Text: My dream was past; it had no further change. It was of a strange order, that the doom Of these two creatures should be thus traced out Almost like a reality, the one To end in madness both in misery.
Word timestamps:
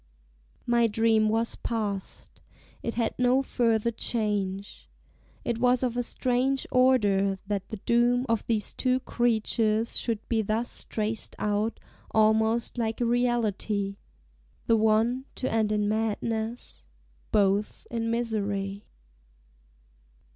My 0.65 0.87
dream 0.87 1.29
was 1.29 1.53
past; 1.55 2.41
it 2.81 2.95
had 2.95 3.13
no 3.19 3.43
further 3.43 3.91
change. 3.91 4.89
It 5.45 5.59
was 5.59 5.83
of 5.83 5.95
a 5.95 6.01
strange 6.01 6.65
order, 6.71 7.37
that 7.45 7.69
the 7.69 7.77
doom 7.85 8.25
Of 8.27 8.43
these 8.47 8.73
two 8.73 9.01
creatures 9.01 9.97
should 9.99 10.27
be 10.27 10.41
thus 10.41 10.85
traced 10.85 11.35
out 11.37 11.79
Almost 12.09 12.79
like 12.79 12.99
a 12.99 13.05
reality, 13.05 13.97
the 14.65 14.75
one 14.75 15.25
To 15.35 15.51
end 15.51 15.71
in 15.71 15.87
madness 15.87 16.83
both 17.31 17.85
in 17.91 18.09
misery. 18.09 18.87